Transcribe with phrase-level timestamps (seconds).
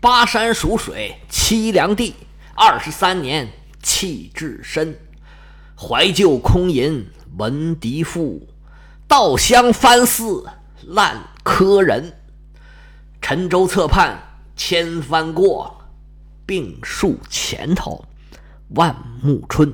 [0.00, 2.14] 巴山蜀水凄凉地，
[2.54, 3.46] 二十三年
[3.82, 4.98] 弃置身。
[5.76, 8.48] 怀旧空吟闻笛赋，
[9.06, 10.46] 稻香翻似
[10.86, 12.18] 烂柯人。
[13.20, 14.18] 沉舟侧畔
[14.56, 15.82] 千帆过，
[16.46, 18.02] 病树前头
[18.70, 19.70] 万木春。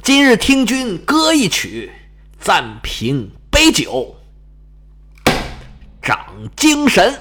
[0.00, 1.90] 今日听君歌一曲，
[2.38, 4.14] 暂凭杯酒
[6.00, 7.12] 长精神。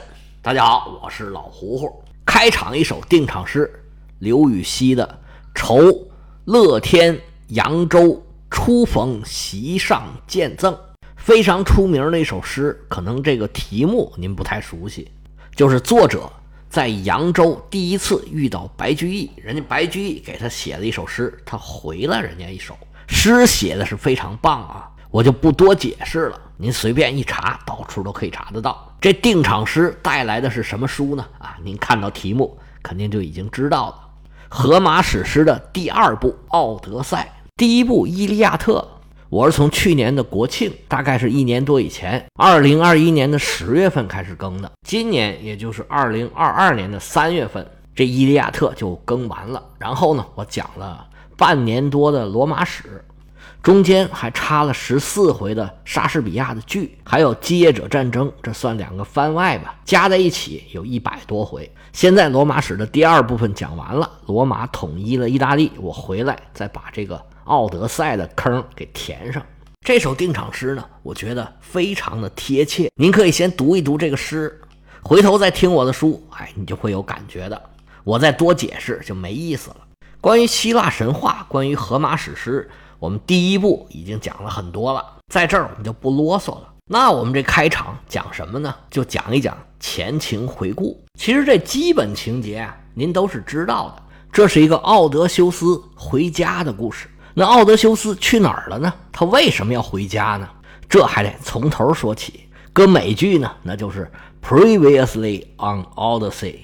[0.44, 1.99] 大家好，我是老胡胡。
[2.30, 3.68] 开场一首定场诗，
[4.20, 5.20] 刘禹锡的
[5.60, 6.08] 《酬
[6.46, 10.72] 乐天扬州初逢席上见赠》，
[11.18, 12.80] 非常出名的一首诗。
[12.88, 15.12] 可能这个题目您不太熟悉，
[15.56, 16.32] 就是作者
[16.70, 22.78] 在扬州第一次遇到白居易，人家白居易给他写了一首诗，他回了人家一首
[23.08, 24.88] 诗，写的是非常棒啊。
[25.10, 28.89] 我就不多解释了，您随便一查，到处都可以查得到。
[29.02, 31.26] 这定场诗带来的是什么书呢？
[31.38, 33.96] 啊，您看到题目肯定就已经知道了，
[34.50, 38.80] 《荷马史诗》的第二部《奥德赛》，第一部《伊利亚特》。
[39.30, 49.64] 我是从去年的国庆，大概是一年多以前，二零二一年的十月份开始更的，今年也就是二零二二年的三月份，这《伊利亚特》就更完了。
[49.78, 51.06] 然后呢，我讲了
[51.38, 53.06] 半年多的罗马史。
[53.62, 61.70] 中间还插了十四回的莎士比亚的剧，还有继业者战争，这算两个番外吧，加在一起有一百多回。
[61.92, 69.44] 现在罗马史的第二部分讲完了，罗马统一了意大利，我回来再把这个奥德赛的坑给填上。
[69.86, 72.90] 这首定场诗呢，我觉得非常的贴切。
[72.96, 74.62] 您可以先读一读这个诗，
[75.02, 77.62] 回头再听我的书，哎，你就会有感觉的。
[78.06, 79.78] 我再多解释就没意思了。
[80.22, 82.70] 关于希腊神话，关于荷马史诗。
[83.00, 86.68] 我们第一步已经讲了很多了，在这儿我们就不啰嗦了。
[86.92, 88.76] 那我们这开场讲什么呢？
[88.92, 91.02] 就讲一讲前情回顾。
[91.18, 94.04] 其实这基本情节啊，您都是知道的。
[94.32, 97.08] 这是一个奥德修斯回家的故事。
[97.34, 98.94] 那奥德修斯去哪儿了呢？
[99.14, 100.50] 他为什么要回家呢？
[100.90, 102.42] 这还得从头说起。
[102.74, 104.12] 搁美剧呢，那就是
[104.44, 106.56] Previously on Odyssey。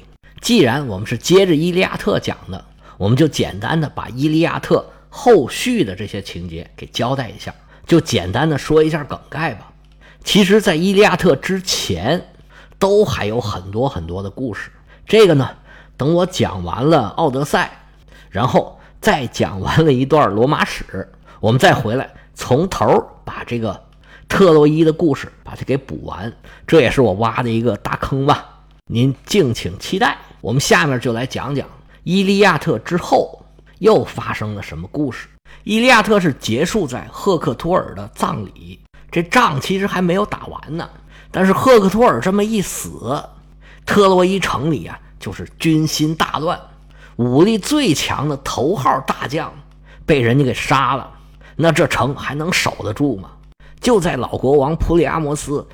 [0.42, 2.66] 既然我们是接着《伊利亚特》讲的，
[2.98, 4.86] 我们就简单的把《伊利亚特》。
[5.18, 7.56] 后续的这些情节给交代一下，
[7.88, 9.72] 就简单的说一下梗概吧。
[10.26, 12.34] 其实，在《伊利亚特》之前，
[12.78, 14.70] 都还有很多很多的故事。
[15.06, 15.50] 这个呢，
[15.96, 17.72] 等我讲完了《奥德赛》，
[18.30, 21.10] 然后再讲完了一段罗马史，
[21.40, 23.82] 我们再回来从头把这个
[24.28, 26.34] 特洛伊的故事把它给补完。
[26.68, 28.50] 这也是我挖的一个大坑吧，
[28.88, 30.18] 您敬请期待。
[30.42, 31.66] 我们下面就来讲讲
[32.04, 33.45] 《伊利亚特》之后。
[33.80, 35.28] 又发生了什么故事？
[35.64, 38.80] 伊利亚特是结束在赫克托尔的葬礼，
[39.12, 40.90] 这仗其实还没有打完呢。
[41.32, 43.24] 但是赫克托尔这么一死，
[43.86, 46.60] 特洛伊城里啊就是军心大乱，
[47.18, 49.52] 武力最强的头号大将
[50.06, 51.10] 被人家给杀了，
[51.56, 53.30] 那这城还能守得住吗？
[53.82, 55.68] 就在老国王普里阿摩斯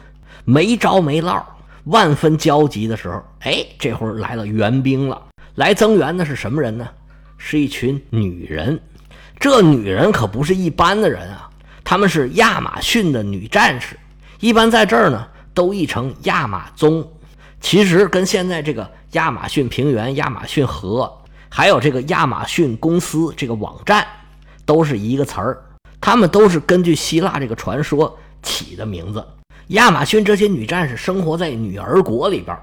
[0.43, 1.45] 没着没落、
[1.85, 5.21] 万分焦急的时候，哎，这会儿来了援兵了。
[5.55, 6.87] 来增援的是什么人呢？
[7.43, 8.79] 是一群女人，
[9.39, 11.49] 这女人可不是一般的人啊，
[11.83, 13.97] 她们是亚马逊的女战士，
[14.39, 17.05] 一般在这儿呢都译成亚马宗，
[17.59, 21.11] 其实跟现在这个亚马逊平原、亚马逊河，
[21.49, 24.07] 还有这个亚马逊公司这个网站，
[24.63, 25.61] 都是一个词儿，
[25.99, 29.25] 她们都是根据希腊这个传说起的名字。
[29.69, 32.55] 亚马逊这些女战士生活在女儿国里边，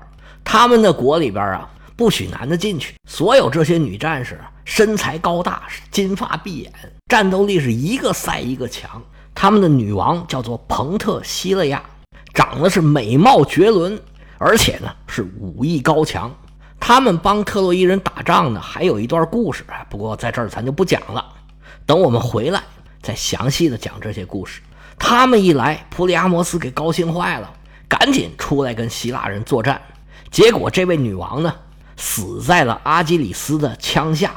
[0.45, 1.69] 她们的国里边啊。
[1.99, 2.95] 不许男的进去。
[3.09, 6.73] 所有这些女战士身材高大，金发碧眼，
[7.09, 9.03] 战斗力是一个赛一个强。
[9.35, 11.83] 他们的女王叫做彭特西勒亚，
[12.33, 14.01] 长得是美貌绝伦，
[14.39, 16.33] 而且呢是武艺高强。
[16.79, 19.65] 他们帮特洛伊人打仗呢，还有一段故事。
[19.91, 21.25] 不过在这儿咱就不讲了，
[21.85, 22.63] 等我们回来
[23.03, 24.63] 再详细的讲这些故事。
[25.01, 27.53] 他们一来，普里阿摩斯给高兴坏了，
[27.89, 29.83] 赶紧出来跟希腊人作战。
[30.31, 31.53] 结果这位女王呢？
[31.99, 34.35] 死在了阿基里斯的枪下。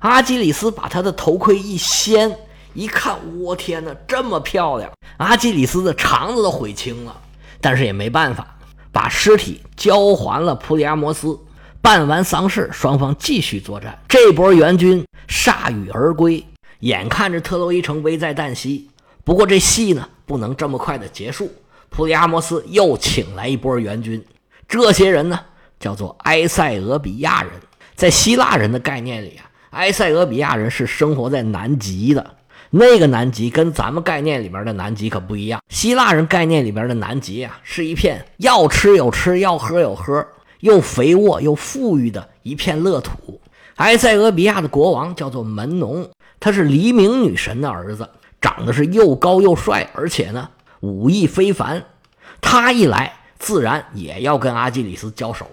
[0.00, 2.36] 阿基里斯把他的头盔一掀，
[2.74, 4.90] 一看，我天哪，这么漂亮！
[5.16, 7.20] 阿基里斯的肠子都悔青了，
[7.60, 8.58] 但是也没办法，
[8.92, 11.38] 把尸体交还了普里阿摩斯。
[11.80, 13.96] 办完丧事，双方继续作战。
[14.08, 16.44] 这波援军铩羽而归，
[16.80, 18.90] 眼看着特洛伊城危在旦夕。
[19.24, 21.50] 不过这戏呢，不能这么快的结束。
[21.88, 24.24] 普里阿摩斯又请来一波援军，
[24.68, 25.40] 这些人呢？
[25.78, 27.52] 叫做埃塞俄比亚人，
[27.94, 32.34] 在希腊人的概念里啊，埃塞俄比亚人是生活在南极的。
[32.70, 35.62] 那个南极跟咱们概念里边的南极可不一样。
[35.70, 40.26] 希腊人概念里边的南极啊，是一片要吃有吃，要喝有喝，
[40.60, 43.40] 又肥沃又富裕的一片乐土。
[43.76, 48.06] 埃塞俄比亚的国王叫做门农，他是黎明女神的儿子，
[48.38, 51.82] 长得是又高又帅，而且呢武艺非凡。
[52.42, 55.48] 他一来，自然也要跟阿基里斯交手，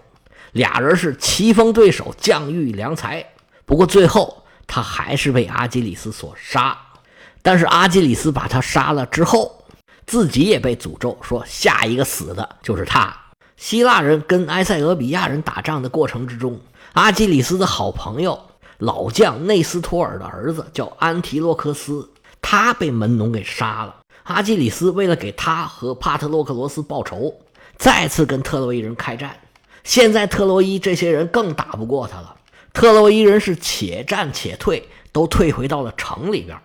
[0.56, 3.25] 俩人是棋逢对手，将遇良才。
[3.66, 6.78] 不过最后他还是被阿基里斯所杀。
[7.42, 9.66] 但是阿基里斯把他杀了之后，
[10.07, 13.13] 自己也被诅咒说下一个死的就是他。
[13.57, 16.58] 希腊人跟埃塞俄比亚人打仗的过程之中，
[16.94, 18.40] 阿基里斯的好朋友
[18.78, 22.10] 老将内斯托尔的儿子叫安提洛克斯，
[22.42, 23.94] 他被门农给杀了。
[24.24, 27.42] 阿基里斯为了给他和帕特洛克罗斯报仇，
[27.78, 29.36] 再次跟特洛伊人开战。
[29.86, 32.36] 现在特洛伊这些人更打不过他了，
[32.74, 36.58] 特洛伊人是且战且退，都退回到了城里边。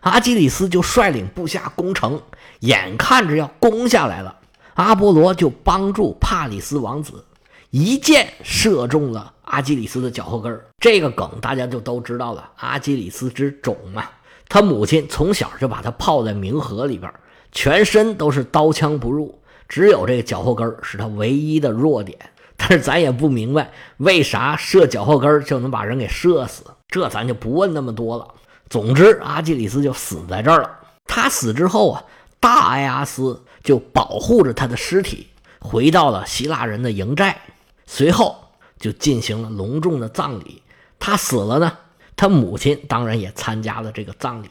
[0.00, 2.22] 阿基里斯就率领部下攻城，
[2.60, 4.38] 眼看着要攻下来了，
[4.74, 7.24] 阿波罗就帮助帕里斯王子
[7.70, 14.12] 一箭射中了阿基里斯的脚后跟这个梗大家就都知道了，阿基里斯之踵啊。
[14.48, 17.12] 他母亲从小就把他泡在冥河里边，
[17.50, 19.36] 全身都是刀枪不入，
[19.68, 22.16] 只有这个脚后跟是他唯一的弱点。
[22.58, 28.28] 但是咱也不明白为啥射脚后跟就能把人给射死，这咱就不问那么多了。
[28.68, 30.70] 总之，阿基里斯就死在这儿了。
[31.06, 32.04] 他死之后啊，
[32.38, 35.28] 大埃阿斯就保护着他的尸体
[35.60, 37.40] 回到了希腊人的营寨，
[37.86, 38.36] 随后
[38.78, 40.62] 就进行了隆重的葬礼。
[40.98, 41.72] 他死了呢。
[42.20, 44.48] 他母亲当然也参加了这个葬礼，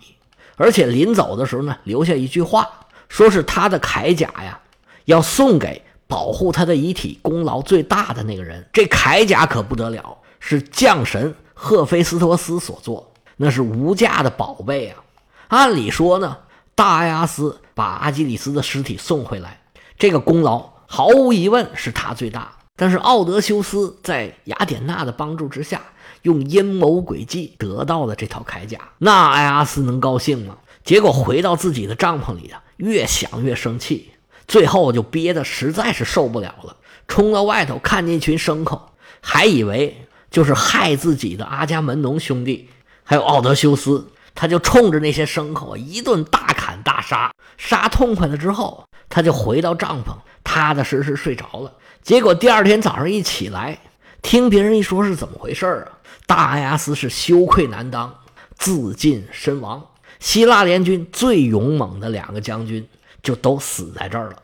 [0.56, 2.66] 而且临走的时候呢，留下一句话，
[3.10, 4.58] 说是他的铠甲呀，
[5.04, 8.68] 要送给保护他的遗体功劳最大的那个人。
[8.74, 15.04] 这铠甲可不得了，是将神赫菲斯托斯所做，那是无价的宝贝啊。
[15.50, 16.38] 按理说呢，
[16.74, 19.62] 大埃阿斯把阿基里斯的尸体送回来，
[19.98, 22.54] 这个功劳毫无疑问是他最大。
[22.76, 25.82] 但是奥德修斯在雅典娜的帮助之下。
[26.24, 30.58] 用阴谋诡计得到了这套铠甲，那埃阿斯能高兴吗？
[30.84, 34.12] 结果回到自己的帐篷里啊，越想越生气，
[34.48, 36.78] 最后就憋得实在是受不了了，
[37.08, 42.70] 冲到外头看见一群牲口，还以为就是害自己的阿伽门农兄弟，
[43.04, 51.74] 还有奥德修斯，他就冲着那些牲口一顿大砍大杀，杀痛快了之后，他就回到帐篷，踏踏实实睡着了。
[52.02, 53.78] 结果第二天早上一起来，
[54.22, 55.92] 听别人一说是怎么回事啊？
[56.26, 58.14] 大阿阿斯是羞愧难当，
[58.58, 59.86] 自尽身亡。
[60.20, 62.88] 希腊联军最勇猛的两个将军
[63.28, 64.38] 就都死在这儿了。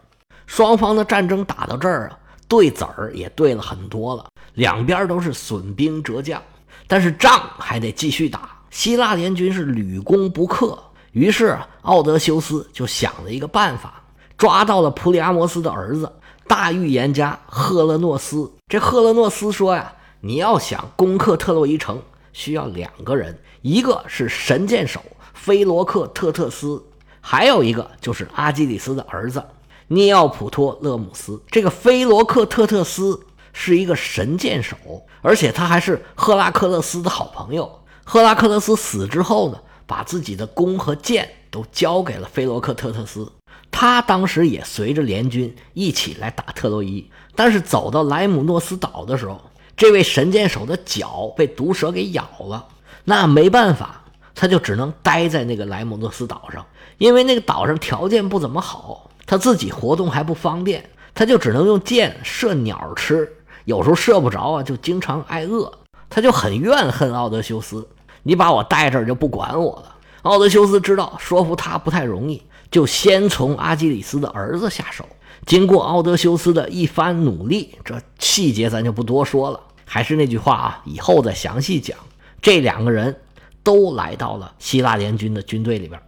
[0.46, 2.20] 双方的战争打到这儿啊，
[2.50, 4.26] 对子儿也对了很多了，
[4.56, 6.42] 两边都是损兵折将，
[6.86, 8.50] 但是仗还得继续打。
[8.70, 10.78] 希腊联军是屡攻不克，
[11.14, 14.04] 于是奥德修斯就想了一个办法，
[14.38, 16.12] 抓到了普里阿摩斯的儿子
[16.46, 18.52] 大预言家赫勒诺斯。
[18.68, 19.94] 这赫勒诺斯说呀。
[20.26, 22.02] 你要想攻克特洛伊城，
[22.32, 25.02] 需要两个人，一个是神箭手
[25.34, 26.82] 菲罗克特特斯，
[27.26, 29.42] 还有一个就是阿基里斯的儿子
[29.88, 31.42] 涅奥普托勒姆斯。
[31.48, 33.18] 这个菲罗克特特斯
[33.54, 34.76] 是一个神箭手，
[35.22, 37.80] 而且他还是赫拉克勒斯的好朋友。
[38.04, 43.32] 赫拉克勒斯死之后呢，把自己的弓和箭都交给了菲罗克特特斯。
[43.72, 49.40] 他当时也随着联军一起来打特洛伊，但是走到莱姆诺斯岛的时候。
[49.76, 52.68] 这位神箭手的脚被毒蛇给咬了，
[53.06, 54.03] 那没办法，
[54.36, 56.66] 他就只能待在那个莱姆诺斯岛上，
[56.98, 63.32] 因为那个岛上条件不怎么好，他自己活动还不方便，他就只能用箭射鸟吃，
[63.66, 65.72] 有时候射不着啊，就经常挨饿，
[66.10, 67.88] 他就很怨恨奥德修斯，
[68.24, 69.96] 你把我带这儿就不管我了。
[70.24, 75.06] 奥德修斯知道说服他不太容易，就先从阿基里斯的儿子下手。
[75.46, 79.60] 经过奥德修斯的一番努力，这细节咱就不多说了。
[79.86, 81.98] 还是那句话啊，以后再详细讲。
[82.42, 83.16] 这两个人
[83.64, 86.00] 都来到了希腊联军的军队里边。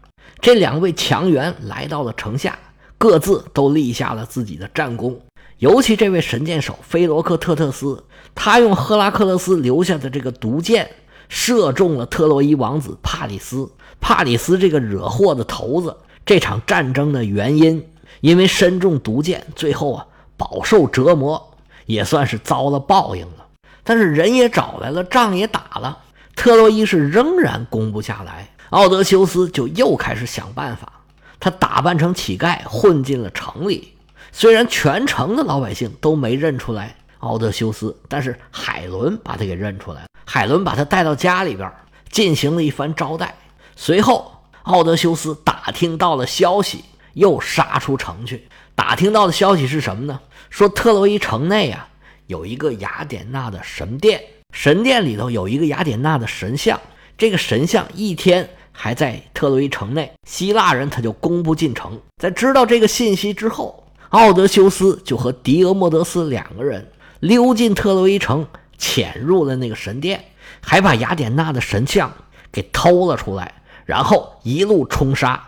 [0.41, 2.59] 这两位强援来到了城下，
[2.97, 5.19] 各自都立下了自己的战功。
[5.59, 8.03] 尤其这位神箭手菲罗克特特斯，
[8.35, 10.89] 他用赫拉克勒斯留下的这个毒箭，
[11.29, 13.71] 射中了特洛伊王子帕里斯。
[14.01, 15.95] 帕里斯这个惹祸的头子，
[16.25, 17.87] 这场战争的原因。
[18.21, 21.53] 因为身中毒箭，最后啊饱受折磨，
[21.85, 23.45] 也算是遭了报应了。
[23.83, 25.99] 但是人也找来了，仗也打了，
[26.35, 28.49] 特洛伊是仍然攻不下来。
[28.71, 30.91] 奥德修斯就又开始想办法，
[31.39, 33.93] 他打扮成乞丐混进了城里。
[34.31, 40.07] 虽然全城的老百姓都没认出来奥德修斯，但是海伦把他给认出来了。
[40.25, 41.71] 海伦把他带到家里边，
[42.09, 43.33] 进行了一番招待。
[43.75, 44.31] 随后，
[44.63, 46.83] 奥德修斯打听到了消息。
[47.15, 50.19] 又杀出城去，打听到的消息是什么呢？
[50.49, 51.87] 说特洛伊城内啊，
[52.27, 54.21] 有一个雅典娜的神殿，
[54.55, 56.79] 神殿里头有一个雅典娜的神像。
[57.17, 61.99] 这个神像一天还在特洛伊城内，希腊人他就攻不进城。
[62.21, 68.47] 在知道这个信息之后，奥德修斯就和狄俄莫德斯两个人溜进特洛伊城，
[68.77, 70.23] 潜入了那个神殿，
[70.61, 72.11] 还把雅典娜的神像
[72.49, 75.41] 给偷了出来，然后一路冲杀，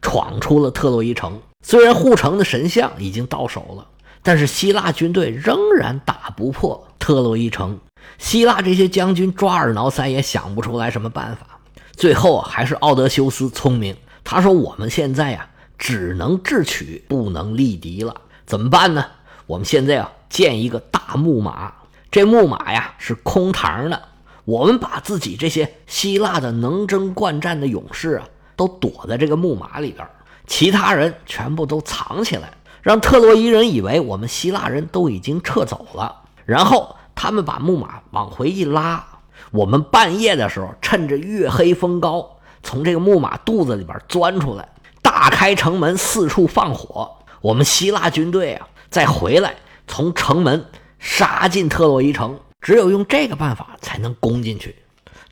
[0.00, 1.38] 闯出了特洛伊城。
[1.62, 3.86] 虽然护城的神像已经到手了，
[4.22, 7.78] 但是希腊军队仍然打不破特洛伊城。
[8.18, 11.58] 希腊这些将军抓耳挠腮也想不出来什么办法，
[11.92, 13.96] 最后还是奥德修斯聪明。
[14.22, 18.14] 他说：“我们现在呀，只能智取，不能力敌了。
[18.46, 19.04] 怎么办呢？
[19.46, 21.72] 我们现在啊，建一个大木马。
[22.10, 24.00] 这木马呀是空膛的。
[24.44, 30.06] 我们把自己这些希腊的能征惯战的勇士啊，都躲在这个木马里边，
[30.46, 39.04] 其他人全部都藏起来，让特洛伊人以为我们希腊人都已经撤走了，然后。”他们把木马往回一拉，
[39.50, 44.68] 我们半夜的时候，趁着月黑风高，从这个木马肚子里边钻出来，
[45.02, 47.10] 大开城门，四处放火。
[47.40, 49.54] 我们希腊军队啊，再回来
[49.86, 50.66] 从城门
[50.98, 52.38] 杀进特洛伊城。
[52.60, 54.74] 只有用这个办法才能攻进去。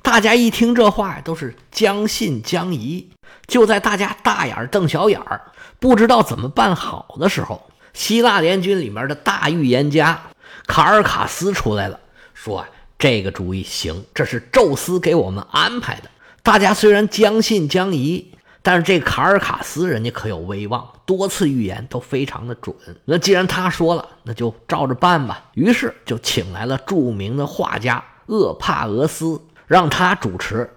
[0.02, 3.08] 大家一听这话，都是将信将疑。
[3.46, 5.40] 就在大家大眼瞪小眼儿，
[5.80, 10.20] 不知道怎么办好的时候，希腊联军里面的大预言家。
[10.66, 11.98] 卡尔卡斯出来了，
[12.34, 12.64] 说
[12.98, 16.10] ：“这个主意行，这是宙斯给我们安排的。”
[16.42, 18.32] 大家虽然将信将疑，
[18.62, 22.74] 但是这卡尔卡斯人家可有威望，多次预言都非常的准。
[23.04, 25.50] 那既然他说了，那就照着办吧。
[25.54, 30.68] 于是就请来了著名的画家厄帕俄斯，让他主持，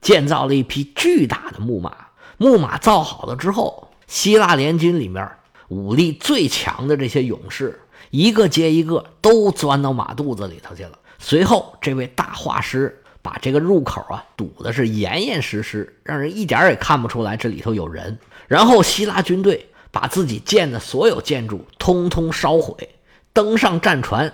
[0.00, 1.94] 建造了一匹巨大的木马。
[2.36, 5.26] 木马造好了之后，希腊联军里面
[5.68, 7.80] 武力最强的这些勇士。
[8.14, 10.92] 一个接一个都钻到马肚子里头去了。
[11.18, 18.16] 随后，这位大画师把这个入口啊堵的是严严实实，让人一点也看不出来这里头有人。
[18.46, 22.88] 然后，希腊军队把自己建的所有建筑通通烧毁，
[23.32, 24.32] 登上战船，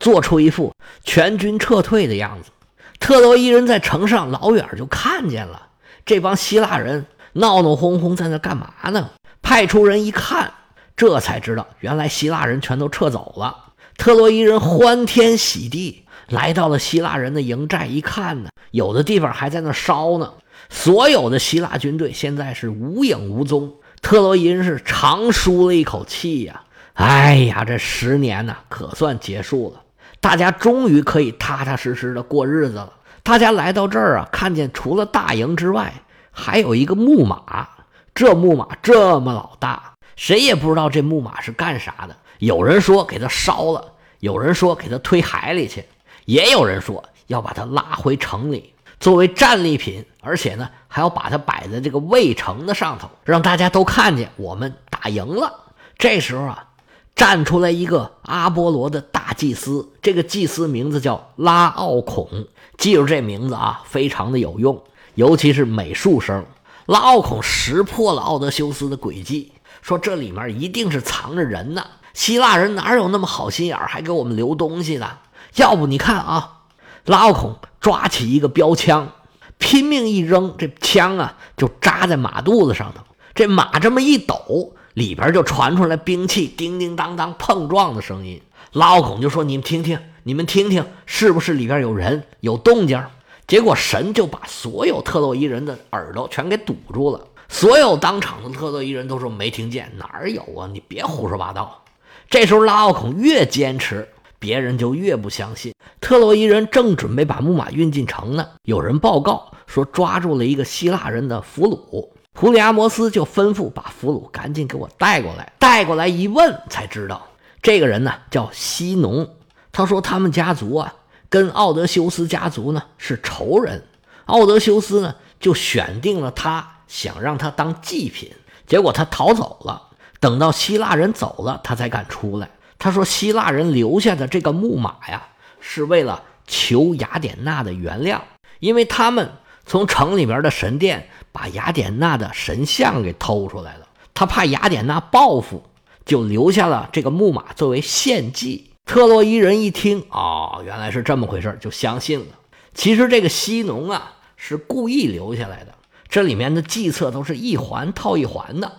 [0.00, 0.72] 做出一副
[1.04, 2.50] 全军撤退的样子。
[2.98, 5.68] 特洛伊人在城上老远就看见了
[6.06, 7.04] 这帮希腊人
[7.34, 9.10] 闹闹哄哄在那干嘛呢？
[9.42, 10.54] 派出人一看。
[10.98, 13.56] 这才知道，原来希腊人全都撤走了。
[13.96, 20.32] 特洛伊人欢天喜地来到了希腊人的营寨，一看呢，有的地方还在那烧呢。
[20.68, 23.74] 所有的希腊军队现在是无影无踪。
[24.02, 26.62] 特洛伊人是长舒了一口气呀！
[26.94, 29.80] 哎呀，这十年呢，可算结束了，
[30.20, 32.92] 大家终于可以踏踏实实的过日子了。
[33.22, 35.94] 大家来到这儿啊，看见除了大营之外，
[36.32, 37.68] 还有一个木马。
[38.14, 39.94] 这木马这么老大。
[40.18, 42.16] 谁也不知道这木马是干啥的。
[42.40, 45.84] 有人说给它烧了，有人说给它推海里去，
[46.24, 55.52] 也有人说要把它拉回城里作为战利品，而且呢还要把它摆在这个卫城的上头，让大家都看见我们打赢了。
[55.96, 56.66] 这时候啊，
[57.14, 62.28] 站出来一个阿波罗的大祭司，这个祭司名字叫拉奥孔，
[62.76, 64.82] 记住这名字啊，非常的有用，
[65.14, 66.44] 尤其是美术生。
[66.86, 69.52] 拉奥孔识破了奥德修斯的诡计。
[69.82, 75.18] 说这里面一定是藏着人呢，希腊人哪有那么好心眼儿，还给我们留东西呢？
[75.56, 76.60] 要不你看啊，
[77.04, 79.10] 拉奥孔抓起一个标枪，
[79.58, 83.02] 拼命一扔，这枪啊就扎在马肚子上头。
[83.34, 88.42] 这马这么一抖，里边就传出来兵器叮叮当当碰撞的声音。
[88.72, 93.02] 拉奥孔就说：“你们听听，你们听听，是不是里边有人有动静？”
[93.46, 97.24] 结果神就把所有特洛伊人的耳朵全给堵住了。
[97.48, 100.68] 所有当场的特洛伊人都说没听见，哪儿有啊？
[100.72, 101.82] 你别胡说八道。
[102.30, 104.06] 这时候拉奥孔越坚持，
[104.38, 105.74] 别人就越不相信。
[106.00, 112.08] 特洛伊人正准备把木马运进城呢，有人报告说抓住了一个希腊人的俘虏。
[112.32, 115.52] 普里阿摩斯就吩咐把俘虏赶紧给我带过来。
[115.58, 117.26] 带过来一问才知道，
[117.62, 119.28] 这个人呢叫西农。
[119.72, 120.94] 他说他们家族啊
[121.28, 123.84] 跟奥德修斯家族呢是仇人，
[124.26, 126.74] 奥德修斯呢就选定了他。
[126.88, 128.32] 想让他当祭品，
[128.66, 129.90] 结果他逃走了。
[130.18, 132.50] 等到希腊人走了，他才敢出来。
[132.76, 135.28] 他说：“希腊人留下的这个木马呀，
[135.60, 138.20] 是为了求雅典娜的原谅，
[138.58, 139.30] 因为他们
[139.66, 143.86] 从城里边的神殿把雅典娜的神像给偷出来了。
[144.14, 145.62] 他怕雅典娜报复，
[146.04, 152.26] 就留下了这个木马作为献祭。”特洛伊人一听，哦，原来是这么回事，就相信了。
[152.74, 155.74] 其实这个西农啊，是故意留下来的。
[156.08, 158.72] 这里面的计策都是一环套一环的。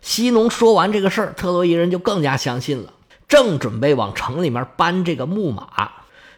[0.00, 2.92] 西农说完这个事儿，特洛伊人就更加相信了。
[3.26, 5.90] 正准备往城里面搬这个木马，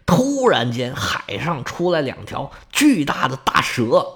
[0.07, 4.07] 突然间海上出来两条巨大的大蛇，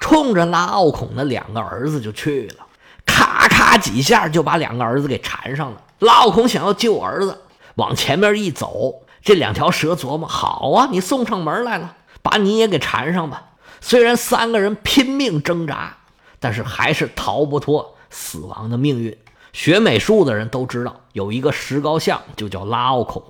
[0.00, 2.64] 冲着拉奥孔的两个儿子就去了，
[3.04, 5.82] 咔咔几下就把两个儿子给缠上了。
[5.98, 7.42] 拉奥孔想要救儿子，
[7.74, 13.50] 往前面一走，这两条蛇琢磨：好啊，你送上门来了，把你也给缠上吧。
[13.86, 15.94] 虽然三个人拼命挣扎，
[16.40, 19.14] 但是还是逃不脱死亡的命运。
[19.52, 23.22] 学美术的人都知道，有一个石膏像就叫拉奥孔。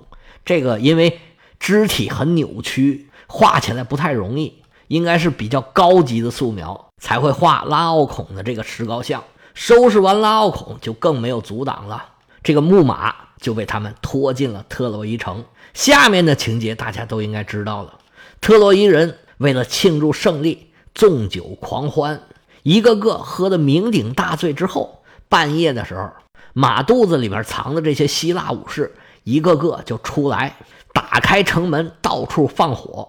[0.45, 1.19] 这个因为
[1.59, 9.25] 肢体很扭曲，画起来不太容易，应该是比较高级的素描才会画拉奥孔的这个石膏像。
[9.55, 12.11] 收拾完拉奥孔，就更没有阻挡了。
[12.45, 15.45] 这个木马就被他们拖进了特洛伊城。
[15.73, 17.99] 下面的情节大家都应该知道了，
[18.41, 19.19] 特洛伊人。
[19.39, 22.23] 为了庆祝胜利，纵酒狂欢，
[22.63, 26.11] 一个个喝得酩酊大醉之后，半夜的时候，
[26.53, 30.57] 马肚子里面藏的这些希腊武士，一个个就出来，
[30.93, 33.09] 打开城门，到处放火。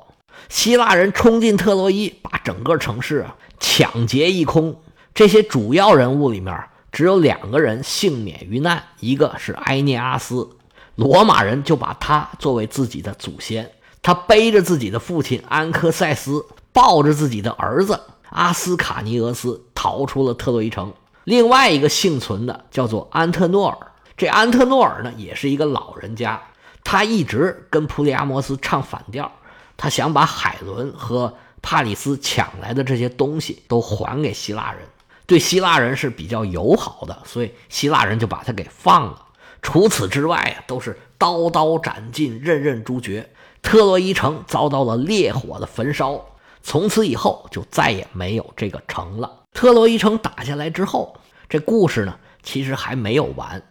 [0.50, 4.76] 希腊人冲进特洛伊，把整个城市啊抢劫一空。
[5.14, 6.60] 这些主要人物里面，
[6.92, 10.50] 只有两个人幸免于难，一个是埃涅阿斯，
[10.96, 13.72] 罗马人就把他作为自己的祖先。
[14.06, 20.94] 他背着自己的父亲安科塞斯，抱着自己的儿子阿斯卡尼俄斯逃出了特洛伊城。
[21.24, 23.76] 另外一个幸存的叫做安特诺尔。
[24.16, 26.40] 这安特诺尔呢，也是一个老人家，
[26.84, 29.32] 他一直跟普里阿摩斯唱反调，
[29.76, 31.34] 他想把海伦和
[31.64, 34.82] 帕里斯抢来的这些东西都还给希腊人，
[35.26, 39.24] 对希腊人是比较友好的，所以希腊人就把他给放了。
[39.64, 43.32] 除此之外啊，都是刀刀斩尽，刃刃诛绝。
[43.66, 46.24] 特洛伊城遭到了烈火的焚烧，
[46.62, 49.40] 从此以后就再也没有这个城了。
[49.54, 51.18] 特洛伊城打下来之后，
[51.50, 53.64] 这故事呢其实还没有完。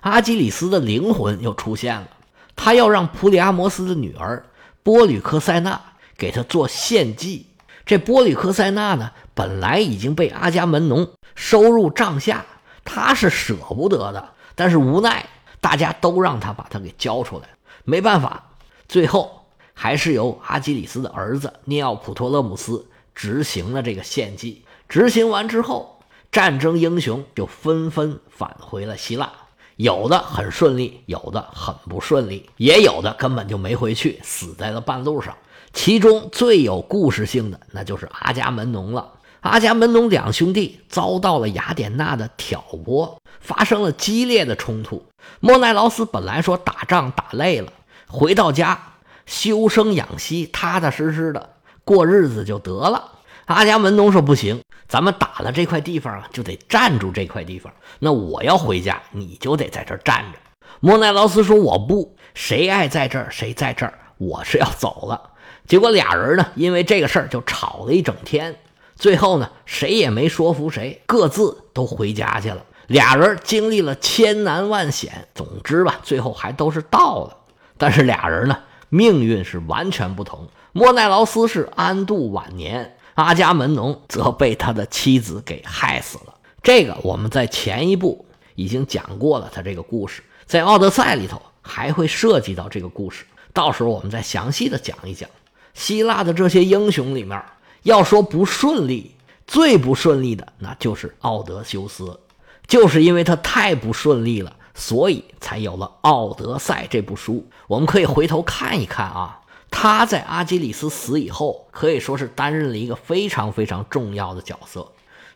[0.00, 2.08] 阿基里斯的灵魂又出现了，
[2.56, 4.42] 他要让普里阿摩斯的女儿
[4.82, 5.78] 波吕克塞纳
[6.16, 7.46] 给他做献祭。
[7.84, 12.46] 这波吕克塞纳呢，本来已经被阿伽门农收入帐下，
[12.84, 15.26] 他是舍不得的，但是无奈
[15.60, 17.44] 大家都让他把他给交出来，
[17.84, 18.48] 没办法，
[18.88, 19.40] 最后。
[19.74, 24.62] 还是由阿基里斯的儿子涅奥普托勒姆斯执行了这个献祭。
[24.88, 29.32] 执行完之后，战争英雄就纷纷返回了希腊，
[29.76, 35.36] 有的很顺利，有的很不顺利，也有的根本就没回去，死在了半路上。
[35.72, 39.12] 其中最有故事性的，那就是阿伽门农了。
[39.40, 45.04] 阿伽门农两兄弟遭到了雅典娜的挑拨，发生了激烈的冲突。
[45.40, 47.72] 莫奈劳斯本来说打仗打累了，
[48.06, 48.91] 回到家。
[49.26, 51.54] 修生养息，踏踏实实的
[51.84, 53.18] 过日子就得了。
[53.46, 57.72] 阿伽门农说：“不行，咱们打了这块地方啊，就得占住这块地方。
[57.98, 60.38] 那我要回家，你就得在这儿站着。”
[60.80, 65.30] 莫奈劳斯说：“我不，谁爱在这儿谁在这儿，我是要走了。”
[65.66, 68.56] 结果俩人呢，因为这个事儿就吵了一整天。
[68.96, 72.64] 最后呢，谁也没说服谁，各自都回家去了。
[72.86, 77.36] 俩人经历了千难万险，总之吧，最后还都是到了。
[77.76, 78.58] 但是俩人呢？
[78.94, 80.50] 命运是完全不同。
[80.72, 86.34] 莫奈劳斯是安度晚年，阿伽门农则被他的妻子给害死了。
[86.62, 93.24] 这个我们在前一部已经讲过了，他这个故事在《奥德赛》里头还会涉及到这个故事，
[93.54, 95.26] 到时候我们再详细的讲一讲。
[95.72, 97.42] 希腊的这些英雄里面，
[97.84, 99.14] 要说不顺利，
[99.46, 102.20] 最不顺利的那就是奥德修斯，
[102.66, 104.54] 就是因为他太不顺利了。
[104.74, 107.46] 所以才有了《奥德赛》这部书。
[107.66, 114.86] 我们可以回头看一看啊，他在阿基里斯死以后，可以说是担任了一个非常非常重要的角色，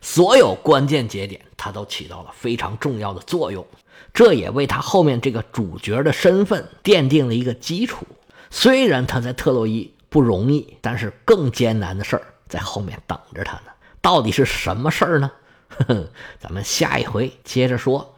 [0.01, 3.65] 所有关键节点他都起到了非常重要的作用。
[4.13, 8.05] 这也为他后面这个主角的身份奠定了一个基础。
[8.49, 13.71] 虽然他在特洛伊不容易，但是更艰难的事儿在后面等着他呢。
[14.01, 15.31] 到底是什么事儿呢？
[15.69, 16.07] 呵呵，
[16.39, 18.15] 咱们下一回接着说。